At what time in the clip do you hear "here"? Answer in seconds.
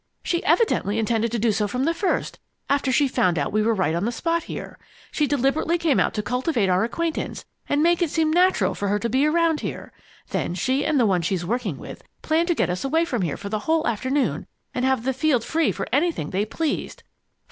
4.45-4.79, 9.59-9.93, 13.21-13.37